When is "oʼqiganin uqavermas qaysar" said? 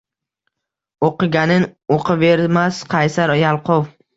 1.09-3.37